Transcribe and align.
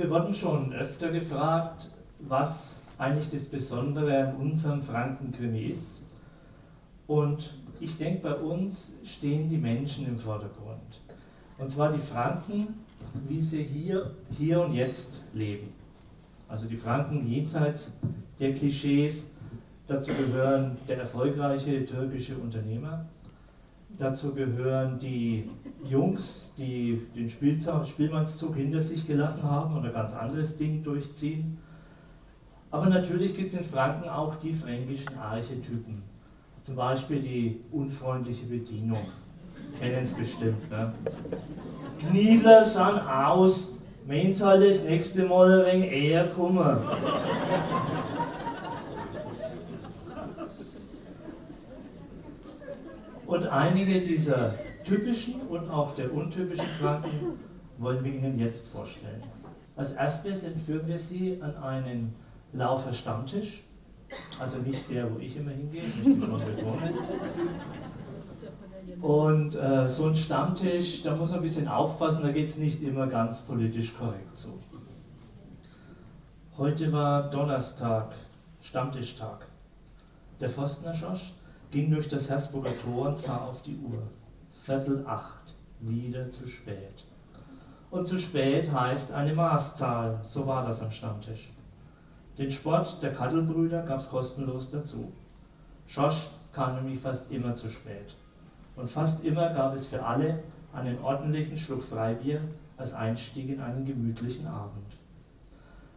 Wir 0.00 0.08
wurden 0.08 0.34
schon 0.34 0.72
öfter 0.72 1.12
gefragt, 1.12 1.90
was 2.20 2.76
eigentlich 2.96 3.28
das 3.28 3.50
Besondere 3.50 4.28
an 4.28 4.36
unserem 4.36 4.80
Frankenkrimi 4.80 5.64
ist. 5.64 6.00
Und 7.06 7.52
ich 7.80 7.98
denke, 7.98 8.22
bei 8.22 8.34
uns 8.34 8.94
stehen 9.04 9.50
die 9.50 9.58
Menschen 9.58 10.06
im 10.06 10.18
Vordergrund. 10.18 11.02
Und 11.58 11.70
zwar 11.70 11.92
die 11.92 12.00
Franken, 12.00 12.82
wie 13.28 13.42
sie 13.42 13.62
hier, 13.62 14.12
hier 14.38 14.62
und 14.62 14.72
jetzt 14.72 15.20
leben. 15.34 15.68
Also 16.48 16.64
die 16.64 16.76
Franken 16.76 17.30
jenseits 17.30 17.90
der 18.38 18.54
Klischees. 18.54 19.32
Dazu 19.86 20.12
gehören 20.14 20.78
der 20.88 21.00
erfolgreiche 21.00 21.84
türkische 21.84 22.38
Unternehmer. 22.38 23.04
Dazu 23.98 24.32
gehören 24.34 24.98
die 24.98 25.44
Jungs, 25.84 26.54
die 26.56 27.06
den 27.14 27.28
Spielmannszug 27.28 28.56
hinter 28.56 28.80
sich 28.80 29.06
gelassen 29.06 29.42
haben 29.42 29.76
und 29.76 29.84
ein 29.84 29.92
ganz 29.92 30.14
anderes 30.14 30.56
Ding 30.56 30.82
durchziehen. 30.82 31.58
Aber 32.70 32.86
natürlich 32.86 33.34
gibt 33.34 33.52
es 33.52 33.58
in 33.58 33.64
Franken 33.64 34.08
auch 34.08 34.36
die 34.36 34.52
fränkischen 34.52 35.18
Archetypen. 35.18 36.02
Zum 36.62 36.76
Beispiel 36.76 37.20
die 37.20 37.60
unfreundliche 37.72 38.46
Bedienung. 38.46 39.06
Kennen 39.78 40.02
es 40.02 40.12
bestimmt. 40.12 40.70
Ne? 40.70 40.92
Kniedler 41.98 42.64
sind 42.64 43.00
aus, 43.08 43.78
meint 44.06 44.40
halt 44.42 44.68
das 44.68 44.84
nächste 44.84 45.24
Mal 45.26 45.64
ein 45.64 45.82
wenig 45.82 45.92
eher 45.92 46.28
kommen. 46.28 46.78
Und 53.30 53.46
einige 53.46 54.00
dieser 54.00 54.54
typischen 54.82 55.42
und 55.42 55.70
auch 55.70 55.94
der 55.94 56.12
untypischen 56.12 56.66
Franken 56.66 57.38
wollen 57.78 58.02
wir 58.02 58.12
Ihnen 58.12 58.36
jetzt 58.40 58.66
vorstellen. 58.66 59.22
Als 59.76 59.92
erstes 59.92 60.42
entführen 60.42 60.88
wir 60.88 60.98
Sie 60.98 61.40
an 61.40 61.56
einen 61.58 62.12
Laufer 62.52 62.92
Stammtisch, 62.92 63.62
also 64.40 64.58
nicht 64.58 64.90
der, 64.90 65.14
wo 65.14 65.20
ich 65.20 65.36
immer 65.36 65.52
hingehe, 65.52 65.80
ich 65.80 66.02
schon 66.02 66.18
betonen. 66.18 66.94
Und 69.00 69.54
äh, 69.54 69.88
so 69.88 70.06
ein 70.06 70.16
Stammtisch, 70.16 71.04
da 71.04 71.14
muss 71.14 71.30
man 71.30 71.38
ein 71.38 71.42
bisschen 71.44 71.68
aufpassen, 71.68 72.24
da 72.24 72.32
geht 72.32 72.48
es 72.48 72.58
nicht 72.58 72.82
immer 72.82 73.06
ganz 73.06 73.42
politisch 73.42 73.96
korrekt 73.96 74.34
zu. 74.34 74.58
Heute 76.58 76.92
war 76.92 77.30
Donnerstag, 77.30 78.12
Stammtischtag. 78.60 79.46
Der 80.40 80.50
Forstner 80.50 80.92
Schorsch 80.92 81.34
ging 81.70 81.90
durch 81.90 82.08
das 82.08 82.28
Hersburger 82.28 82.72
Tor 82.82 83.08
und 83.08 83.18
sah 83.18 83.36
auf 83.36 83.62
die 83.62 83.76
Uhr. 83.76 84.02
Viertel 84.50 85.04
acht, 85.06 85.54
wieder 85.80 86.28
zu 86.28 86.48
spät. 86.48 87.04
Und 87.90 88.06
zu 88.06 88.18
spät 88.18 88.72
heißt 88.72 89.12
eine 89.12 89.34
Maßzahl, 89.34 90.20
so 90.22 90.46
war 90.46 90.64
das 90.64 90.82
am 90.82 90.90
Stammtisch. 90.90 91.52
Den 92.38 92.50
Sport 92.50 93.02
der 93.02 93.12
Kattelbrüder 93.12 93.82
gab 93.82 94.00
es 94.00 94.08
kostenlos 94.08 94.70
dazu. 94.70 95.12
Schorsch 95.86 96.28
kam 96.52 96.76
nämlich 96.76 97.00
fast 97.00 97.30
immer 97.30 97.54
zu 97.54 97.68
spät. 97.68 98.14
Und 98.76 98.88
fast 98.88 99.24
immer 99.24 99.52
gab 99.52 99.74
es 99.74 99.86
für 99.86 100.04
alle 100.04 100.42
einen 100.72 101.00
ordentlichen 101.00 101.56
Schluck 101.58 101.82
Freibier 101.82 102.40
als 102.76 102.94
Einstieg 102.94 103.48
in 103.48 103.60
einen 103.60 103.84
gemütlichen 103.84 104.46
Abend. 104.46 104.86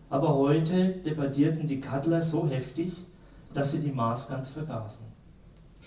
Aber 0.10 0.36
heute 0.36 0.90
debattierten 0.90 1.68
die 1.68 1.80
Kattler 1.80 2.22
so 2.22 2.48
heftig, 2.48 2.94
dass 3.54 3.72
sie 3.72 3.82
die 3.82 3.92
Maß 3.92 4.30
ganz 4.30 4.50
vergaßen. 4.50 5.13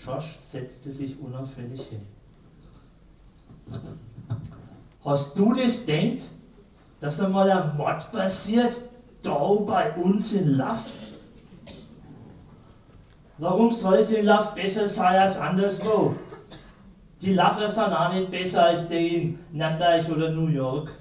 Schorsch 0.03 0.37
setzte 0.39 0.91
sich 0.91 1.19
unauffällig 1.19 1.81
hin. 1.89 2.01
Hast 5.03 5.37
du 5.37 5.53
das 5.53 5.85
denkt, 5.85 6.23
dass 6.99 7.19
einmal 7.19 7.49
ein 7.49 7.75
Mord 7.75 8.11
passiert, 8.11 8.75
da 9.23 9.53
bei 9.65 9.93
uns 9.93 10.33
in 10.33 10.57
Laff? 10.57 10.91
Warum 13.39 13.73
soll 13.73 13.99
es 13.99 14.11
in 14.11 14.25
Laff 14.25 14.55
besser 14.55 14.87
sein 14.87 15.15
als 15.15 15.37
anderswo? 15.37 16.15
Die 17.21 17.33
Laffer 17.33 17.67
sind 17.67 17.93
auch 17.93 18.13
nicht 18.13 18.31
besser 18.31 18.65
als 18.65 18.87
die 18.87 19.15
in 19.15 19.39
Nürnberg 19.51 20.07
oder 20.09 20.29
New 20.29 20.47
York. 20.47 20.91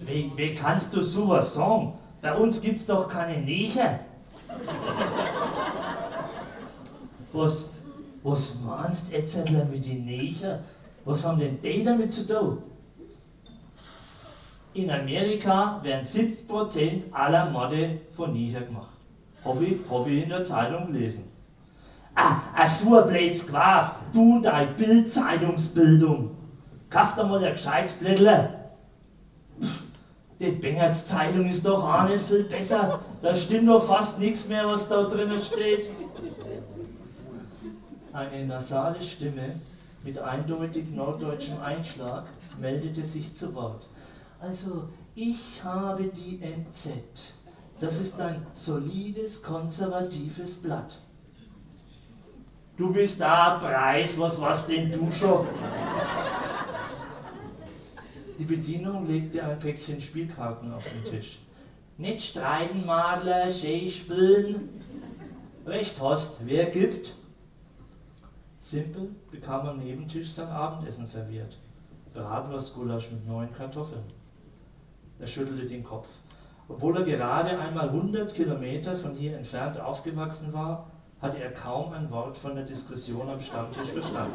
Wie, 0.00 0.32
wie 0.36 0.54
kannst 0.54 0.94
du 0.94 1.02
sowas 1.02 1.54
sagen? 1.54 1.92
Bei 2.20 2.34
uns 2.34 2.60
gibt's 2.60 2.86
doch 2.86 3.08
keine 3.08 3.38
Neger. 3.38 4.00
Was, 7.36 7.68
was 8.22 8.54
meinst 8.66 9.12
du 9.12 9.16
jetzt 9.16 9.36
mit 9.70 9.86
den 9.86 10.06
Neger? 10.06 10.60
Was 11.04 11.22
haben 11.22 11.38
denn 11.38 11.60
die 11.60 11.84
damit 11.84 12.10
zu 12.10 12.26
tun? 12.26 12.62
In 14.72 14.90
Amerika 14.90 15.80
werden 15.82 16.04
70% 16.04 17.12
aller 17.12 17.50
Morde 17.50 18.00
von 18.12 18.32
Neger 18.32 18.62
gemacht. 18.62 18.88
Habe 19.44 19.64
ich, 19.66 19.78
hab 19.90 20.06
ich 20.06 20.22
in 20.22 20.28
der 20.30 20.44
Zeitung 20.44 20.86
gelesen. 20.86 21.24
Ah, 22.14 22.38
a 22.54 22.64
so 22.64 22.98
ein 22.98 23.08
blöds 23.08 23.46
Quaf, 23.46 23.96
du 24.12 24.36
und 24.36 24.42
deine 24.42 24.72
Bild-Zeitungsbildung. 24.72 26.30
Kauf 26.88 27.14
dir 27.14 27.24
mal 27.24 27.44
ein 27.44 27.52
gescheites 27.52 27.94
Blättle. 27.94 28.48
Die 30.40 30.50
Bengerts 30.52 31.06
Zeitung 31.06 31.46
ist 31.48 31.66
doch 31.66 31.84
auch 31.84 32.08
nicht 32.08 32.24
viel 32.24 32.44
besser. 32.44 33.00
Da 33.20 33.34
stimmt 33.34 33.68
doch 33.68 33.82
fast 33.82 34.18
nichts 34.20 34.48
mehr, 34.48 34.66
was 34.66 34.88
da 34.88 35.02
drinnen 35.04 35.40
steht. 35.40 35.88
Eine 38.16 38.46
nasale 38.46 39.02
Stimme 39.02 39.60
mit 40.02 40.18
eindeutig 40.18 40.88
norddeutschem 40.90 41.60
Einschlag 41.60 42.24
meldete 42.58 43.04
sich 43.04 43.34
zu 43.34 43.54
Wort. 43.54 43.88
Also, 44.40 44.88
ich 45.14 45.62
habe 45.62 46.04
die 46.04 46.40
NZ. 46.40 46.94
Das 47.78 48.00
ist 48.00 48.18
ein 48.18 48.46
solides, 48.54 49.42
konservatives 49.42 50.62
Blatt. 50.62 50.98
Du 52.78 52.90
bist 52.90 53.20
da, 53.20 53.58
Preis, 53.58 54.18
was 54.18 54.40
was 54.40 54.66
denn 54.66 54.90
du 54.90 55.12
schon? 55.12 55.46
Die 58.38 58.44
Bedienung 58.44 59.06
legte 59.06 59.44
ein 59.44 59.58
Päckchen 59.58 60.00
Spielkarten 60.00 60.72
auf 60.72 60.84
den 60.84 61.12
Tisch. 61.12 61.38
Nicht 61.98 62.24
streiten, 62.30 62.86
Madler, 62.86 63.50
schön 63.50 63.90
spielen. 63.90 64.70
Recht 65.66 66.00
hast, 66.00 66.46
wer 66.46 66.64
gibt? 66.70 67.12
Simpel 68.68 69.10
bekam 69.30 69.64
am 69.68 69.78
Nebentisch 69.78 70.32
sein 70.32 70.48
Abendessen 70.48 71.06
serviert. 71.06 71.56
Bratwurstgulasch 72.12 73.12
mit 73.12 73.24
neun 73.24 73.54
Kartoffeln. 73.54 74.02
Er 75.20 75.26
schüttelte 75.28 75.66
den 75.66 75.84
Kopf. 75.84 76.08
Obwohl 76.68 76.96
er 76.96 77.04
gerade 77.04 77.56
einmal 77.56 77.90
100 77.90 78.34
Kilometer 78.34 78.96
von 78.96 79.14
hier 79.14 79.36
entfernt 79.36 79.78
aufgewachsen 79.78 80.52
war, 80.52 80.90
hatte 81.22 81.38
er 81.38 81.52
kaum 81.52 81.92
ein 81.92 82.10
Wort 82.10 82.36
von 82.36 82.56
der 82.56 82.64
Diskussion 82.64 83.28
am 83.28 83.40
Stammtisch 83.40 83.90
verstanden. 83.90 84.34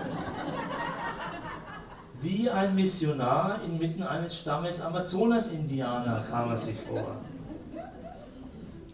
Wie 2.21 2.49
ein 2.49 2.73
Missionar 2.73 3.61
inmitten 3.65 4.03
eines 4.03 4.37
Stammes 4.37 4.79
Amazonas-Indianer 4.79 6.23
kam 6.29 6.51
er 6.51 6.57
sich 6.57 6.77
vor. 6.77 7.17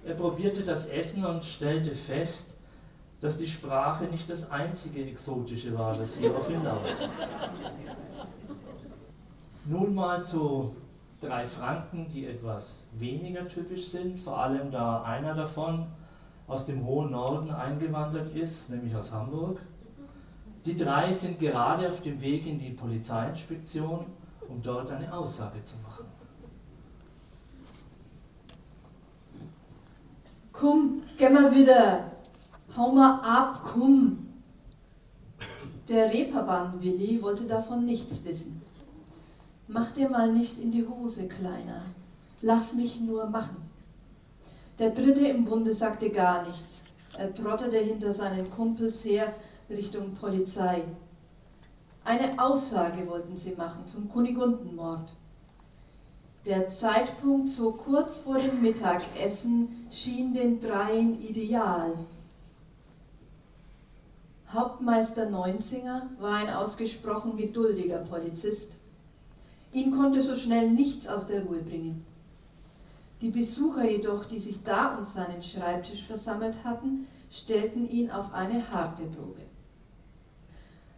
Er 0.04 0.16
probierte 0.16 0.64
das 0.64 0.88
Essen 0.88 1.24
und 1.24 1.46
stellte 1.46 1.94
fest, 1.94 2.57
dass 3.22 3.38
die 3.38 3.48
Sprache 3.48 4.06
nicht 4.06 4.30
das 4.30 4.52
einzige 4.52 5.04
Exotische 5.06 5.78
war, 5.78 5.96
das 5.96 6.18
hier 6.18 6.36
auf 6.36 6.50
ihn 6.50 6.64
lauert. 6.64 7.10
Nun 9.66 9.96
mal 9.96 10.24
zu 10.24 10.76
drei 11.20 11.46
Franken, 11.46 12.08
die 12.14 12.28
etwas 12.28 12.84
weniger 12.94 13.48
typisch 13.48 13.88
sind, 13.88 14.20
vor 14.20 14.40
allem 14.40 14.72
da 14.72 15.02
einer 15.02 15.34
davon 15.34 15.88
aus 16.48 16.66
dem 16.66 16.86
hohen 16.86 17.12
Norden 17.12 17.52
eingewandert 17.52 18.34
ist, 18.36 18.70
nämlich 18.70 18.96
aus 18.96 19.12
Hamburg. 19.12 19.60
Die 20.66 20.78
drei 20.78 21.12
sind 21.12 21.40
gerade 21.40 21.88
auf 21.88 22.02
dem 22.02 22.22
Weg 22.22 22.46
in 22.46 22.60
die 22.60 22.70
Polizeiinspektion, 22.70 24.06
um 24.48 24.62
dort 24.62 24.92
eine 24.92 25.12
Aussage 25.12 25.62
zu 25.62 25.76
machen. 25.78 26.06
Komm, 30.54 31.02
geh 31.18 31.30
mal 31.30 31.54
wieder. 31.54 32.12
Hau 32.78 32.92
mal 32.92 33.20
ab, 33.22 33.62
komm. 33.64 34.28
Der 35.90 36.14
Reeperbahn 36.14 36.80
Willi 36.80 37.20
wollte 37.24 37.46
davon 37.46 37.88
nichts 37.88 38.24
wissen. 38.24 38.62
Mach 39.68 39.92
dir 39.92 40.10
mal 40.10 40.32
nicht 40.32 40.60
in 40.60 40.72
die 40.72 40.88
Hose, 40.88 41.28
Kleiner. 41.28 41.82
Lass 42.42 42.74
mich 42.74 43.00
nur 43.02 43.26
machen. 43.26 43.58
Der 44.78 44.92
Dritte 44.92 45.28
im 45.28 45.46
Bunde 45.46 45.74
sagte 45.74 46.12
gar 46.12 46.46
nichts. 46.46 46.94
Er 47.18 47.34
trottete 47.34 47.78
hinter 47.78 48.14
seinen 48.14 48.48
Kumpels 48.52 49.04
her 49.06 49.34
Richtung 49.72 50.14
Polizei. 50.14 50.84
Eine 52.04 52.40
Aussage 52.40 53.08
wollten 53.08 53.36
sie 53.36 53.54
machen 53.54 53.88
zum 53.88 54.08
Kunigundenmord. 54.08 55.12
Der 56.46 56.70
Zeitpunkt 56.70 57.50
so 57.50 57.72
kurz 57.72 58.20
vor 58.20 58.38
dem 58.38 58.62
Mittagessen 58.62 59.88
schien 59.90 60.36
den 60.36 60.62
dreien 60.62 61.20
ideal. 61.24 61.94
Hauptmeister 64.54 65.30
Neunzinger 65.30 66.10
war 66.20 66.36
ein 66.36 66.50
ausgesprochen 66.50 67.36
geduldiger 67.36 67.98
Polizist. 67.98 68.78
Ihn 69.74 69.92
konnte 69.92 70.22
so 70.22 70.38
schnell 70.38 70.72
nichts 70.72 71.08
aus 71.08 71.28
der 71.28 71.44
Ruhe 71.44 71.62
bringen. 71.62 72.06
Die 73.20 73.30
Besucher 73.30 73.90
jedoch, 73.90 74.24
die 74.26 74.40
sich 74.40 74.64
da 74.64 74.96
um 74.96 75.04
seinen 75.04 75.42
Schreibtisch 75.42 76.04
versammelt 76.04 76.64
hatten, 76.64 77.08
stellten 77.30 77.90
ihn 77.90 78.10
auf 78.10 78.34
eine 78.34 78.72
harte 78.72 79.04
Probe. 79.04 79.42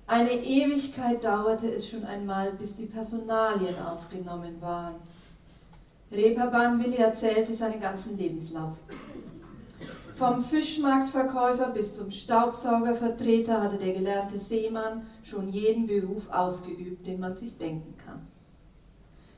Eine 0.05 0.31
Ewigkeit 0.31 1.23
dauerte 1.23 1.71
es 1.71 1.87
schon 1.89 2.03
einmal, 2.03 2.51
bis 2.51 2.75
die 2.75 2.85
Personalien 2.85 3.79
aufgenommen 3.79 4.61
waren. 4.61 4.95
Reeperbahn 6.11 6.83
Willi 6.83 6.97
erzählte 6.97 7.55
seinen 7.55 7.79
ganzen 7.79 8.17
Lebenslauf. 8.17 8.79
Vom 10.19 10.41
Fischmarktverkäufer 10.41 11.69
bis 11.69 11.95
zum 11.95 12.11
Staubsaugervertreter 12.11 13.61
hatte 13.61 13.77
der 13.77 13.93
gelernte 13.93 14.37
Seemann 14.37 15.07
schon 15.23 15.47
jeden 15.47 15.87
Beruf 15.87 16.29
ausgeübt, 16.29 17.07
den 17.07 17.21
man 17.21 17.37
sich 17.37 17.57
denken 17.57 17.95
kann. 18.05 18.27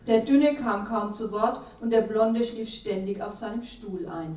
Der 0.07 0.21
Dünne 0.21 0.55
kam 0.55 0.85
kaum 0.85 1.13
zu 1.13 1.31
Wort 1.31 1.61
und 1.81 1.91
der 1.91 2.01
Blonde 2.01 2.43
schlief 2.43 2.67
ständig 2.67 3.21
auf 3.21 3.33
seinem 3.33 3.61
Stuhl 3.61 4.07
ein. 4.07 4.35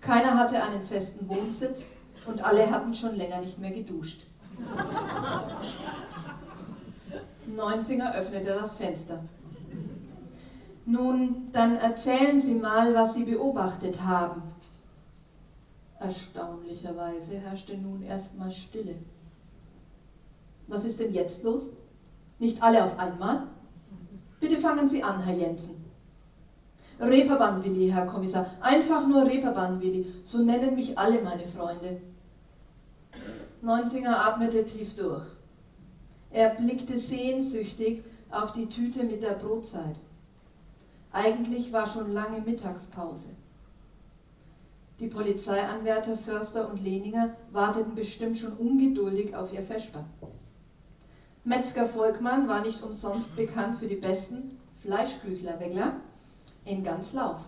Keiner 0.00 0.38
hatte 0.38 0.62
einen 0.62 0.80
festen 0.80 1.28
Wohnsitz 1.28 1.86
und 2.26 2.44
alle 2.44 2.70
hatten 2.70 2.94
schon 2.94 3.16
länger 3.16 3.40
nicht 3.40 3.58
mehr 3.58 3.72
geduscht. 3.72 4.20
Neunzinger 7.48 8.14
öffnete 8.14 8.50
das 8.50 8.76
Fenster. 8.76 9.18
Nun, 10.86 11.48
dann 11.52 11.74
erzählen 11.78 12.40
Sie 12.40 12.54
mal, 12.54 12.94
was 12.94 13.14
Sie 13.14 13.24
beobachtet 13.24 14.04
haben. 14.04 14.42
Erstaunlicherweise 16.00 17.38
herrschte 17.38 17.76
nun 17.76 18.02
erstmal 18.02 18.50
Stille. 18.50 18.96
Was 20.66 20.84
ist 20.86 20.98
denn 20.98 21.12
jetzt 21.12 21.42
los? 21.44 21.72
Nicht 22.38 22.62
alle 22.62 22.82
auf 22.82 22.98
einmal? 22.98 23.46
Bitte 24.40 24.56
fangen 24.56 24.88
Sie 24.88 25.02
an, 25.02 25.22
Herr 25.22 25.36
Jensen. 25.36 25.84
Reeperbahn-Willi, 26.98 27.90
Herr 27.90 28.06
Kommissar. 28.06 28.46
Einfach 28.60 29.06
nur 29.06 29.26
Reeperbahn-Willi. 29.26 30.06
So 30.24 30.38
nennen 30.38 30.74
mich 30.74 30.98
alle 30.98 31.20
meine 31.20 31.44
Freunde. 31.44 32.00
Neunzinger 33.60 34.26
atmete 34.26 34.64
tief 34.64 34.96
durch. 34.96 35.24
Er 36.30 36.54
blickte 36.54 36.98
sehnsüchtig 36.98 38.04
auf 38.30 38.52
die 38.52 38.68
Tüte 38.68 39.04
mit 39.04 39.22
der 39.22 39.34
Brotzeit. 39.34 39.96
Eigentlich 41.12 41.72
war 41.72 41.86
schon 41.86 42.12
lange 42.12 42.40
Mittagspause. 42.40 43.28
Die 45.00 45.08
Polizeianwärter 45.08 46.14
Förster 46.14 46.70
und 46.70 46.84
Leninger 46.84 47.34
warteten 47.52 47.94
bestimmt 47.94 48.36
schon 48.36 48.52
ungeduldig 48.52 49.34
auf 49.34 49.50
ihr 49.50 49.62
Vesper. 49.62 50.04
Metzger 51.42 51.86
Volkmann 51.86 52.46
war 52.46 52.60
nicht 52.60 52.82
umsonst 52.82 53.34
bekannt 53.34 53.78
für 53.78 53.86
die 53.86 53.96
besten 53.96 54.58
Fleischküchlerwegler 54.82 55.94
in 56.66 56.84
ganz 56.84 57.14
Lauf. 57.14 57.38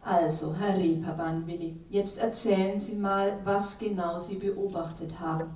Also, 0.00 0.52
Herr 0.56 0.76
Reeperbahn, 0.76 1.46
Willi, 1.46 1.76
jetzt 1.90 2.18
erzählen 2.18 2.80
Sie 2.80 2.96
mal, 2.96 3.38
was 3.44 3.78
genau 3.78 4.18
Sie 4.18 4.34
beobachtet 4.34 5.20
haben. 5.20 5.48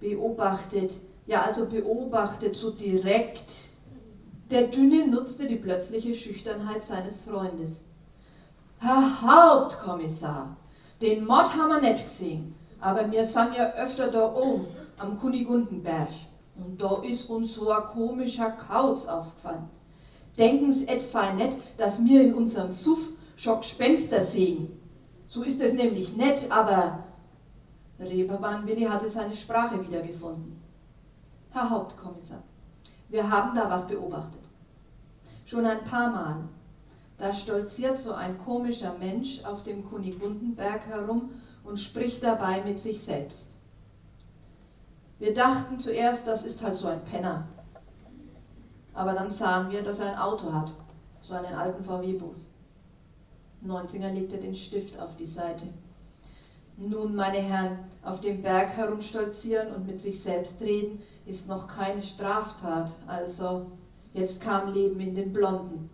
Beobachtet, 0.00 0.92
ja, 1.26 1.40
also 1.44 1.64
beobachtet 1.70 2.56
so 2.56 2.72
direkt. 2.72 3.50
Der 4.50 4.64
Dünne 4.64 5.08
nutzte 5.08 5.46
die 5.46 5.56
plötzliche 5.56 6.14
Schüchternheit 6.14 6.84
seines 6.84 7.20
Freundes. 7.20 7.80
Herr 8.84 9.22
Hauptkommissar, 9.22 10.58
den 11.00 11.24
Mord 11.24 11.56
haben 11.56 11.70
wir 11.70 11.80
nicht 11.80 12.04
gesehen, 12.04 12.54
aber 12.78 13.10
wir 13.10 13.24
sind 13.24 13.56
ja 13.56 13.72
öfter 13.72 14.10
da 14.10 14.34
oben 14.34 14.66
am 14.98 15.18
Kunigundenberg. 15.18 16.10
Und 16.54 16.82
da 16.82 17.02
ist 17.02 17.30
uns 17.30 17.54
so 17.54 17.70
ein 17.70 17.82
komischer 17.86 18.50
Kauz 18.50 19.06
aufgefallen. 19.06 19.70
Denken 20.36 20.70
Sie 20.70 20.84
jetzt 20.84 21.12
fein 21.12 21.36
nicht, 21.36 21.56
dass 21.78 22.04
wir 22.04 22.24
in 22.24 22.34
unserem 22.34 22.70
Suff 22.70 23.12
schon 23.36 23.60
Gespenster 23.60 24.22
sehen. 24.22 24.68
So 25.28 25.42
ist 25.42 25.62
es 25.62 25.72
nämlich 25.72 26.14
nicht, 26.14 26.52
aber 26.52 27.04
Reeperbahn 27.98 28.66
Willi 28.66 28.82
hatte 28.82 29.08
seine 29.08 29.34
Sprache 29.34 29.80
wiedergefunden. 29.82 30.60
Herr 31.52 31.70
Hauptkommissar, 31.70 32.42
wir 33.08 33.30
haben 33.30 33.56
da 33.56 33.70
was 33.70 33.88
beobachtet. 33.88 34.42
Schon 35.46 35.64
ein 35.64 35.82
paar 35.84 36.10
Mal. 36.10 36.36
Da 37.18 37.32
stolziert 37.32 37.98
so 37.98 38.12
ein 38.12 38.38
komischer 38.38 38.94
Mensch 38.98 39.44
auf 39.44 39.62
dem 39.62 39.84
Kunigundenberg 39.84 40.86
herum 40.86 41.30
und 41.62 41.78
spricht 41.78 42.22
dabei 42.22 42.62
mit 42.62 42.80
sich 42.80 43.00
selbst. 43.00 43.46
Wir 45.18 45.32
dachten 45.32 45.78
zuerst, 45.78 46.26
das 46.26 46.44
ist 46.44 46.62
halt 46.64 46.76
so 46.76 46.88
ein 46.88 47.02
Penner. 47.04 47.46
Aber 48.92 49.12
dann 49.12 49.30
sahen 49.30 49.70
wir, 49.70 49.82
dass 49.82 50.00
er 50.00 50.12
ein 50.12 50.18
Auto 50.18 50.52
hat, 50.52 50.72
so 51.22 51.34
einen 51.34 51.54
alten 51.54 51.82
VW-Bus. 51.84 52.52
Neunzinger 53.62 54.12
legte 54.12 54.36
den 54.38 54.54
Stift 54.54 54.98
auf 55.00 55.16
die 55.16 55.26
Seite. 55.26 55.66
Nun, 56.76 57.14
meine 57.14 57.38
Herren, 57.38 57.78
auf 58.02 58.20
dem 58.20 58.42
Berg 58.42 58.76
herumstolzieren 58.76 59.72
und 59.74 59.86
mit 59.86 60.00
sich 60.00 60.20
selbst 60.20 60.60
reden 60.60 61.00
ist 61.24 61.48
noch 61.48 61.68
keine 61.68 62.02
Straftat. 62.02 62.90
Also, 63.06 63.66
jetzt 64.12 64.40
kam 64.40 64.72
Leben 64.72 65.00
in 65.00 65.14
den 65.14 65.32
Blonden. 65.32 65.88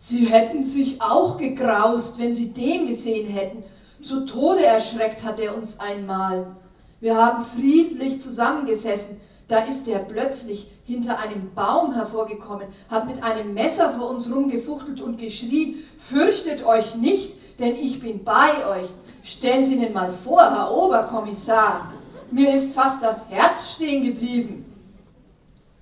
Sie 0.00 0.26
hätten 0.26 0.62
sich 0.62 1.02
auch 1.02 1.38
gegraust, 1.38 2.20
wenn 2.20 2.32
Sie 2.32 2.54
den 2.54 2.86
gesehen 2.86 3.28
hätten. 3.28 3.64
Zu 4.00 4.26
Tode 4.26 4.64
erschreckt 4.64 5.24
hat 5.24 5.40
er 5.40 5.56
uns 5.56 5.80
einmal. 5.80 6.54
Wir 7.00 7.16
haben 7.16 7.42
friedlich 7.42 8.20
zusammengesessen. 8.20 9.20
Da 9.48 9.64
ist 9.64 9.88
er 9.88 9.98
plötzlich 9.98 10.70
hinter 10.84 11.18
einem 11.18 11.52
Baum 11.52 11.94
hervorgekommen, 11.94 12.68
hat 12.88 13.08
mit 13.08 13.24
einem 13.24 13.54
Messer 13.54 13.90
vor 13.90 14.10
uns 14.10 14.30
rumgefuchtelt 14.32 15.00
und 15.00 15.18
geschrien, 15.18 15.82
fürchtet 15.98 16.64
euch 16.64 16.94
nicht, 16.94 17.32
denn 17.58 17.74
ich 17.74 17.98
bin 17.98 18.22
bei 18.22 18.50
euch. 18.68 18.88
Stellen 19.24 19.64
Sie 19.64 19.74
Ihnen 19.74 19.92
mal 19.92 20.12
vor, 20.12 20.42
Herr 20.42 20.70
Oberkommissar, 20.70 21.92
mir 22.30 22.54
ist 22.54 22.72
fast 22.72 23.02
das 23.02 23.28
Herz 23.30 23.72
stehen 23.72 24.04
geblieben. 24.04 24.64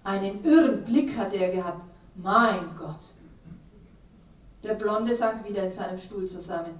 Einen 0.04 0.42
irren 0.42 0.84
Blick 0.84 1.18
hat 1.18 1.34
er 1.34 1.50
gehabt. 1.50 1.84
Mein 2.14 2.60
Gott. 2.78 3.15
Der 4.66 4.74
Blonde 4.74 5.14
sank 5.14 5.48
wieder 5.48 5.62
in 5.62 5.70
seinem 5.70 5.96
Stuhl 5.96 6.26
zusammen. 6.26 6.74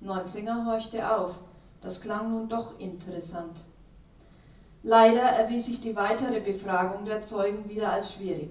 Neunzinger 0.00 0.64
horchte 0.64 1.14
auf. 1.14 1.40
Das 1.82 2.00
klang 2.00 2.30
nun 2.30 2.48
doch 2.48 2.78
interessant. 2.78 3.58
Leider 4.82 5.20
erwies 5.20 5.66
sich 5.66 5.82
die 5.82 5.94
weitere 5.94 6.40
Befragung 6.40 7.04
der 7.04 7.22
Zeugen 7.22 7.68
wieder 7.68 7.92
als 7.92 8.14
schwierig. 8.14 8.50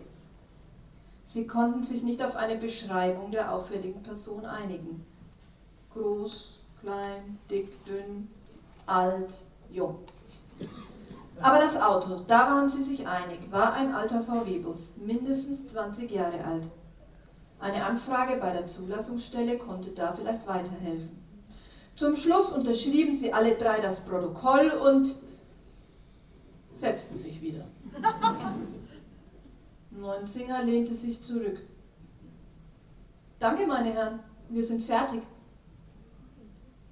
Sie 1.23 1.47
konnten 1.47 1.81
sich 1.81 2.03
nicht 2.03 2.21
auf 2.21 2.35
eine 2.35 2.55
Beschreibung 2.55 3.31
der 3.31 3.51
auffälligen 3.51 4.03
Person 4.03 4.45
einigen. 4.45 5.03
Groß, 5.95 6.51
klein, 6.81 7.39
dick, 7.49 7.83
dünn, 7.85 8.29
alt, 8.85 9.33
jung. 9.71 9.97
Aber 11.41 11.57
das 11.57 11.81
Auto, 11.81 12.21
da 12.27 12.41
waren 12.51 12.69
sie 12.69 12.83
sich 12.83 13.07
einig, 13.07 13.39
war 13.49 13.73
ein 13.73 13.95
alter 13.95 14.21
VW-Bus, 14.21 14.97
mindestens 14.97 15.65
20 15.71 16.11
Jahre 16.11 16.43
alt. 16.43 16.63
Eine 17.65 17.83
Anfrage 17.83 18.37
bei 18.37 18.51
der 18.51 18.67
Zulassungsstelle 18.67 19.57
konnte 19.57 19.89
da 19.89 20.13
vielleicht 20.13 20.45
weiterhelfen. 20.45 21.17
Zum 21.95 22.15
Schluss 22.15 22.51
unterschrieben 22.51 23.15
sie 23.15 23.33
alle 23.33 23.55
drei 23.55 23.79
das 23.79 24.05
Protokoll 24.05 24.69
und 24.69 25.15
setzten 26.71 27.17
sich 27.17 27.41
wieder. 27.41 27.65
Neunzinger 29.89 30.61
lehnte 30.61 30.93
sich 30.93 31.23
zurück. 31.23 31.57
Danke, 33.39 33.65
meine 33.65 33.93
Herren, 33.93 34.19
wir 34.49 34.63
sind 34.63 34.83
fertig. 34.83 35.23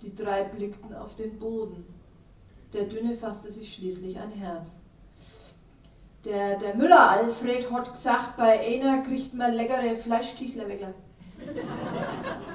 Die 0.02 0.16
drei 0.16 0.46
blickten 0.46 0.96
auf 0.96 1.16
den 1.16 1.38
Boden. 1.38 1.86
Der 2.74 2.86
Dünne 2.86 3.14
fasste 3.14 3.52
sich 3.52 3.72
schließlich 3.76 4.18
ein 4.20 4.32
Herz. 4.32 4.70
Der, 6.26 6.58
der 6.58 6.76
Müller 6.76 7.10
Alfred 7.12 7.70
hat 7.70 7.92
gesagt, 7.92 8.38
bei 8.38 8.60
einer 8.60 9.04
kriegt 9.04 9.34
man 9.34 9.54
leckere 9.54 9.96
Fleischkichler 9.96 10.68
weg. 10.70 10.88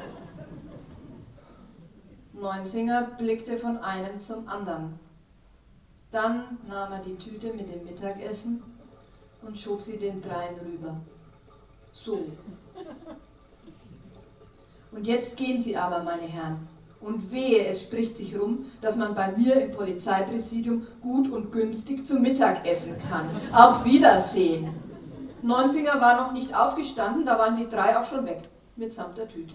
Neunzinger 2.32 3.10
blickte 3.18 3.58
von 3.58 3.78
einem 3.78 4.18
zum 4.20 4.48
anderen. 4.48 4.98
Dann 6.10 6.58
nahm 6.66 6.92
er 6.92 7.00
die 7.00 7.16
Tüte 7.16 7.52
mit 7.52 7.68
dem 7.68 7.84
Mittagessen 7.84 8.62
und 9.42 9.58
schob 9.58 9.82
sie 9.82 9.98
den 9.98 10.22
dreien 10.22 10.58
rüber. 10.64 10.96
So. 11.92 12.24
Und 14.92 15.06
jetzt 15.06 15.36
gehen 15.36 15.62
Sie 15.62 15.76
aber, 15.76 16.02
meine 16.02 16.22
Herren. 16.22 16.66
Und 17.00 17.30
wehe, 17.30 17.64
es 17.66 17.82
spricht 17.82 18.16
sich 18.16 18.38
rum, 18.38 18.66
dass 18.80 18.96
man 18.96 19.14
bei 19.14 19.32
mir 19.32 19.54
im 19.54 19.70
Polizeipräsidium 19.70 20.86
gut 21.00 21.30
und 21.30 21.52
günstig 21.52 22.04
zum 22.04 22.22
Mittag 22.22 22.66
essen 22.66 22.96
kann. 23.08 23.28
Auf 23.52 23.84
Wiedersehen. 23.84 24.74
Neunzinger 25.42 26.00
war 26.00 26.20
noch 26.20 26.32
nicht 26.32 26.54
aufgestanden, 26.56 27.24
da 27.24 27.38
waren 27.38 27.56
die 27.56 27.68
drei 27.68 27.96
auch 27.96 28.04
schon 28.04 28.26
weg, 28.26 28.42
mitsamt 28.74 29.16
der 29.16 29.28
Tüte. 29.28 29.54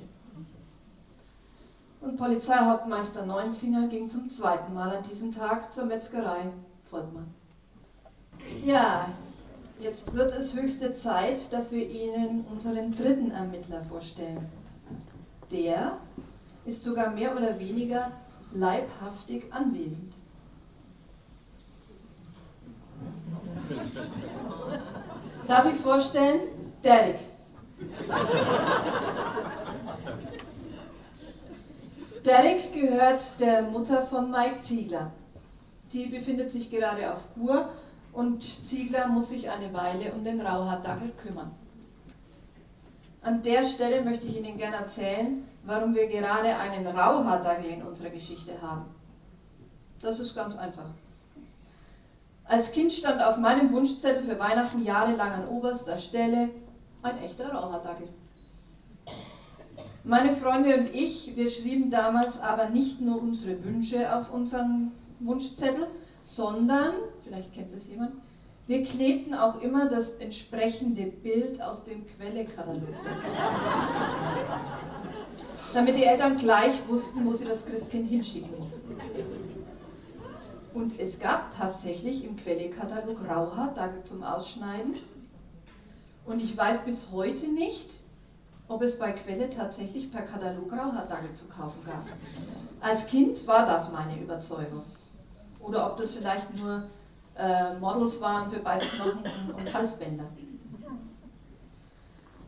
Und 1.99 2.17
Polizeihauptmeister 2.17 3.25
Neunzinger 3.25 3.87
ging 3.87 4.09
zum 4.09 4.29
zweiten 4.29 4.73
Mal 4.73 4.97
an 4.97 5.03
diesem 5.03 5.31
Tag 5.31 5.73
zur 5.73 5.85
Metzgerei 5.85 6.49
Volkmann. 6.83 7.33
Ja, 8.65 9.07
jetzt 9.79 10.13
wird 10.13 10.31
es 10.31 10.55
höchste 10.55 10.93
Zeit, 10.93 11.51
dass 11.51 11.71
wir 11.71 11.89
Ihnen 11.89 12.45
unseren 12.51 12.91
dritten 12.91 13.31
Ermittler 13.31 13.81
vorstellen. 13.83 14.45
Der 15.51 15.97
ist 16.65 16.83
sogar 16.83 17.11
mehr 17.11 17.35
oder 17.35 17.59
weniger 17.59 18.11
leibhaftig 18.53 19.51
anwesend. 19.51 20.13
Darf 25.47 25.65
ich 25.65 25.79
vorstellen? 25.79 26.41
Derek. 26.83 27.19
Derek 32.23 32.73
gehört 32.73 33.39
der 33.39 33.63
Mutter 33.63 34.03
von 34.05 34.31
Mike 34.31 34.61
Ziegler. 34.61 35.11
Die 35.91 36.05
befindet 36.05 36.51
sich 36.51 36.71
gerade 36.71 37.11
auf 37.11 37.33
Kur 37.33 37.69
und 38.13 38.43
Ziegler 38.43 39.07
muss 39.07 39.29
sich 39.29 39.49
eine 39.49 39.73
Weile 39.73 40.13
um 40.13 40.23
den 40.23 40.39
Rauhaardackel 40.39 41.11
kümmern. 41.11 41.51
An 43.21 43.41
der 43.41 43.63
Stelle 43.63 44.01
möchte 44.01 44.27
ich 44.27 44.37
Ihnen 44.37 44.57
gerne 44.57 44.77
erzählen, 44.77 45.45
warum 45.63 45.95
wir 45.95 46.07
gerade 46.07 46.55
einen 46.57 46.85
Rauhaardackel 46.85 47.69
in 47.69 47.83
unserer 47.83 48.09
Geschichte 48.09 48.61
haben. 48.61 48.85
Das 50.01 50.19
ist 50.19 50.35
ganz 50.35 50.57
einfach. 50.57 50.85
Als 52.45 52.71
Kind 52.71 52.91
stand 52.91 53.23
auf 53.23 53.37
meinem 53.37 53.71
Wunschzettel 53.71 54.23
für 54.23 54.37
Weihnachten 54.37 54.83
jahrelang 54.83 55.31
an 55.31 55.47
oberster 55.47 55.97
Stelle 55.97 56.49
ein 57.01 57.23
echter 57.23 57.51
Rauhaardackel. 57.53 58.07
Meine 60.03 60.33
Freunde 60.33 60.75
und 60.75 60.93
ich, 60.93 61.33
wir 61.37 61.49
schrieben 61.49 61.89
damals 61.89 62.41
aber 62.41 62.69
nicht 62.69 62.99
nur 62.99 63.21
unsere 63.21 63.63
Wünsche 63.63 64.13
auf 64.13 64.33
unseren 64.33 64.91
Wunschzettel, 65.21 65.87
sondern, 66.25 66.91
vielleicht 67.23 67.53
kennt 67.53 67.73
das 67.73 67.87
jemand, 67.87 68.11
wir 68.67 68.83
klebten 68.83 69.33
auch 69.33 69.61
immer 69.61 69.87
das 69.87 70.15
entsprechende 70.17 71.03
Bild 71.03 71.61
aus 71.61 71.85
dem 71.85 72.05
Quellekatalog 72.05 72.81
dazu. 73.03 73.37
Damit 75.73 75.97
die 75.97 76.03
Eltern 76.03 76.37
gleich 76.37 76.87
wussten, 76.87 77.25
wo 77.25 77.33
sie 77.33 77.45
das 77.45 77.65
Christkind 77.65 78.07
hinschicken 78.07 78.59
mussten. 78.59 78.95
Und 80.73 80.99
es 80.99 81.19
gab 81.19 81.55
tatsächlich 81.57 82.25
im 82.25 82.35
Quellekatalog 82.35 83.17
Rauhaardackel 83.27 84.03
zum 84.03 84.23
Ausschneiden. 84.23 84.95
Und 86.25 86.41
ich 86.41 86.55
weiß 86.55 86.85
bis 86.85 87.11
heute 87.11 87.47
nicht, 87.47 87.99
ob 88.67 88.81
es 88.81 88.97
bei 88.97 89.11
Quelle 89.11 89.49
tatsächlich 89.49 90.11
per 90.11 90.21
Katalog 90.21 90.71
Rauhaardackel 90.71 91.33
zu 91.33 91.45
kaufen 91.45 91.81
gab. 91.85 92.05
Als 92.81 93.07
Kind 93.07 93.45
war 93.47 93.65
das 93.65 93.91
meine 93.91 94.19
Überzeugung. 94.19 94.83
Oder 95.59 95.87
ob 95.89 95.97
das 95.97 96.11
vielleicht 96.11 96.55
nur 96.55 96.83
äh, 97.37 97.73
Models 97.79 98.21
waren 98.21 98.49
für 98.49 98.59
Beißknochen 98.59 99.19
und, 99.47 99.53
und 99.53 99.73
Halsbänder. 99.73 100.25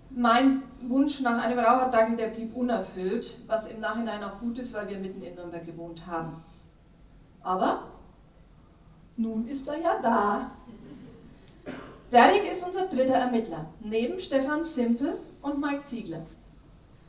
Mein 0.10 0.64
Wunsch 0.90 1.22
nach 1.22 1.44
einem 1.44 1.60
Rauhaardackel, 1.60 2.16
der 2.16 2.28
blieb 2.28 2.56
unerfüllt, 2.56 3.38
was 3.48 3.68
im 3.68 3.80
Nachhinein 3.80 4.24
auch 4.24 4.40
gut 4.40 4.60
ist, 4.60 4.74
weil 4.74 4.90
wir 4.90 4.98
mitten 4.98 5.22
in 5.22 5.36
Nürnberg 5.36 5.66
gewohnt 5.66 6.06
haben. 6.08 6.44
Aber 7.42 7.84
nun 9.18 9.48
ist 9.48 9.68
er 9.68 9.80
ja 9.80 10.00
da. 10.02 10.52
Derek 12.12 12.52
ist 12.52 12.66
unser 12.66 12.88
dritter 12.88 13.16
Ermittler, 13.16 13.66
neben 13.82 14.20
Stefan 14.20 14.64
Simpel 14.64 15.18
und 15.42 15.60
Mike 15.60 15.84
Ziegler. 15.84 16.26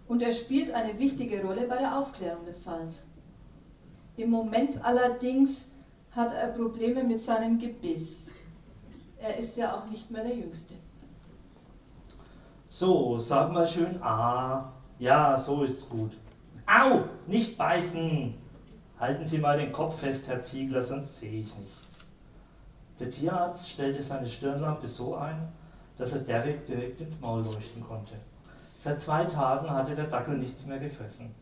Und 0.08 0.22
er 0.22 0.32
spielt 0.32 0.72
eine 0.72 0.98
wichtige 0.98 1.42
Rolle 1.42 1.66
bei 1.66 1.78
der 1.78 1.98
Aufklärung 1.98 2.44
des 2.44 2.62
Falls. 2.62 3.06
Im 4.16 4.30
Moment 4.30 4.82
allerdings 4.84 5.66
hat 6.12 6.32
er 6.32 6.48
Probleme 6.48 7.04
mit 7.04 7.20
seinem 7.20 7.58
Gebiss. 7.58 8.30
Er 9.18 9.36
ist 9.36 9.56
ja 9.56 9.76
auch 9.76 9.90
nicht 9.90 10.10
mehr 10.10 10.24
der 10.24 10.36
Jüngste. 10.36 10.74
So, 12.78 13.18
sag 13.18 13.54
mal 13.54 13.66
schön 13.66 14.02
Ah. 14.02 14.70
Ja, 14.98 15.34
so 15.34 15.64
ist's 15.64 15.88
gut. 15.88 16.12
Au, 16.66 17.04
nicht 17.26 17.56
beißen! 17.56 18.34
Halten 19.00 19.24
Sie 19.24 19.38
mal 19.38 19.56
den 19.56 19.72
Kopf 19.72 20.00
fest, 20.00 20.28
Herr 20.28 20.42
Ziegler, 20.42 20.82
sonst 20.82 21.16
sehe 21.16 21.40
ich 21.40 21.56
nichts. 21.56 22.04
Der 23.00 23.08
Tierarzt 23.08 23.70
stellte 23.70 24.02
seine 24.02 24.28
Stirnlampe 24.28 24.86
so 24.88 25.14
ein, 25.14 25.48
dass 25.96 26.12
er 26.12 26.18
Derek 26.18 26.66
direkt 26.66 27.00
ins 27.00 27.18
Maul 27.18 27.40
leuchten 27.40 27.82
konnte. 27.82 28.12
Seit 28.78 29.00
zwei 29.00 29.24
Tagen 29.24 29.70
hatte 29.70 29.94
der 29.94 30.08
Dackel 30.08 30.36
nichts 30.36 30.66
mehr 30.66 30.78
gefressen. 30.78 31.34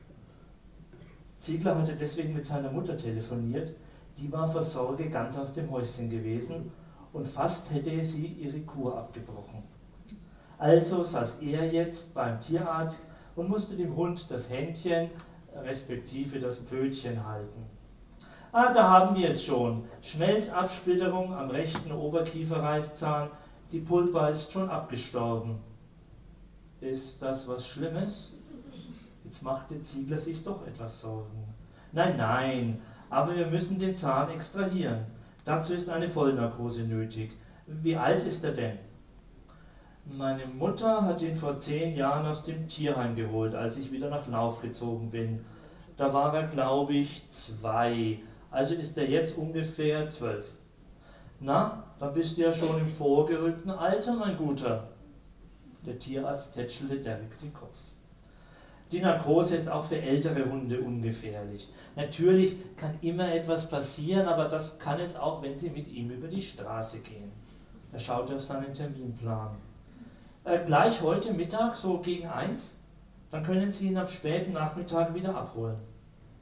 Ziegler 1.41 1.77
hatte 1.77 1.97
deswegen 1.97 2.35
mit 2.35 2.47
seiner 2.47 2.71
Mutter 2.71 2.97
telefoniert, 2.97 3.73
die 4.19 4.31
war 4.31 4.47
vor 4.47 4.63
Sorge 4.63 5.11
ganz 5.11 5.37
aus 5.37 5.53
dem 5.53 5.69
Häuschen 5.73 6.09
gewesen 6.09 6.71
und 7.13 7.27
fast 7.27 7.73
hätte 7.73 8.05
sie 8.05 8.27
ihre 8.27 8.61
Kur 8.61 8.97
abgebrochen. 8.97 9.74
Also 10.65 11.05
saß 11.05 11.43
er 11.43 11.71
jetzt 11.71 12.15
beim 12.15 12.41
Tierarzt 12.41 13.11
und 13.37 13.51
musste 13.51 13.77
dem 13.77 13.95
Hund 13.95 14.25
das 14.31 14.49
Händchen, 14.49 15.11
respektive 15.63 16.41
das 16.41 16.57
Pfötchen 16.57 17.23
halten. 17.23 17.67
Ah, 18.51 18.73
da 18.73 18.89
haben 18.89 19.15
wir 19.15 19.29
es 19.29 19.45
schon. 19.45 19.85
Schmelzabsplitterung 20.01 21.35
am 21.35 21.51
rechten 21.51 21.93
Oberkieferreißzahn. 21.93 23.29
Die 23.73 23.81
Pulpa 23.81 24.29
ist 24.29 24.53
schon 24.53 24.71
abgestorben. 24.71 25.57
Ist 26.81 27.21
das 27.21 27.47
was 27.47 27.67
Schlimmes? 27.67 28.33
Jetzt 29.23 29.43
machte 29.43 29.83
Ziegler 29.83 30.19
sich 30.19 30.43
doch 30.43 30.67
etwas 30.67 30.99
Sorgen. 30.99 31.45
Nein, 31.93 32.17
nein, 32.17 32.81
aber 33.11 33.37
wir 33.37 33.49
müssen 33.49 33.79
den 33.79 33.95
Zahn 33.95 34.31
extrahieren. 34.31 35.05
Dazu 35.45 35.75
ist 35.75 35.91
eine 35.91 36.09
Vollnarkose 36.09 36.85
nötig. 36.85 37.33
Wie 37.67 37.99
alt 37.99 38.23
ist 38.23 38.43
er 38.45 38.53
denn? 38.53 38.79
Meine 40.07 40.47
Mutter 40.47 41.03
hat 41.03 41.23
ihn 41.23 41.35
vor 41.35 41.59
zehn 41.59 41.97
Jahren 41.97 42.27
aus 42.27 42.43
dem 42.43 42.69
Tierheim 42.69 43.17
geholt, 43.17 43.55
als 43.55 43.79
ich 43.79 43.91
wieder 43.91 44.11
nach 44.11 44.29
Lauf 44.29 44.61
gezogen 44.61 45.11
bin. 45.11 45.45
Da 45.97 46.13
war 46.13 46.35
er, 46.35 46.47
glaube 46.47 46.93
ich, 46.93 47.29
zwei. 47.31 48.21
Also 48.51 48.75
ist 48.75 48.99
er 48.99 49.09
jetzt 49.09 49.39
ungefähr 49.39 50.09
zwölf. 50.11 50.59
Na, 51.41 51.85
dann 51.99 52.13
bist 52.13 52.37
du 52.37 52.43
ja 52.43 52.53
schon 52.53 52.79
im 52.79 52.89
vorgerückten 52.89 53.71
Alter, 53.71 54.15
mein 54.15 54.37
Guter. 54.37 54.89
Der 55.87 55.99
Tierarzt 55.99 56.55
tätschelte 56.55 56.99
Derek 56.99 57.39
den 57.41 57.55
Kopf. 57.55 57.79
Die 58.93 59.01
Narkose 59.01 59.57
ist 59.57 59.71
auch 59.71 59.85
für 59.85 60.01
ältere 60.01 60.45
Hunde 60.51 60.81
ungefährlich. 60.81 61.71
Natürlich 61.97 62.57
kann 62.77 62.99
immer 63.01 63.35
etwas 63.35 63.71
passieren, 63.71 64.29
aber 64.29 64.49
das 64.49 64.79
kann 64.79 65.01
es 65.01 65.17
auch, 65.17 65.43
wenn 65.43 65.57
Sie 65.57 65.71
mit 65.71 65.89
ihm 65.89 66.11
über 66.11 66.29
die 66.29 66.43
Straße 66.43 67.01
gehen. 67.01 67.33
Er 67.91 67.99
schaute 67.99 68.37
auf 68.37 68.43
seinen 68.43 68.75
Terminplan. 68.75 69.57
Äh, 70.45 70.63
gleich 70.63 71.01
heute 71.01 71.33
Mittag, 71.33 71.75
so 71.75 72.01
gegen 72.01 72.27
eins, 72.29 72.81
dann 73.31 73.43
können 73.45 73.73
Sie 73.73 73.89
ihn 73.89 73.97
am 73.97 74.07
späten 74.07 74.53
Nachmittag 74.53 75.15
wieder 75.15 75.35
abholen. 75.35 75.79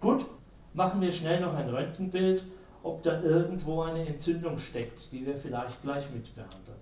Gut, 0.01 0.27
machen 0.75 1.01
wir 1.01 1.13
schnell 1.13 1.41
noch 1.41 1.55
ein 1.55 1.69
Röntgenbild, 1.69 2.45
ob 2.83 3.05
da 3.05 3.21
irgendwo 3.21 3.83
eine 3.83 4.05
Entzündung 4.05 4.59
steckt, 4.59 5.13
die 5.13 5.25
wir 5.25 5.37
vielleicht 5.37 5.81
gleich 5.83 6.11
mitbehandeln. 6.11 6.82